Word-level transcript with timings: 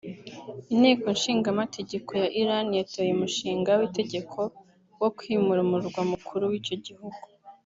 Inteko 0.73 1.05
ishingamategeko 1.15 2.09
ya 2.21 2.29
Iran 2.41 2.67
yatoye 2.79 3.11
umushinga 3.13 3.71
w’itegeko 3.79 4.39
wo 5.01 5.09
kwimura 5.17 5.59
umurwa 5.65 6.01
mukuru 6.11 6.43
w’icyo 6.51 6.75
gihugu 6.85 7.17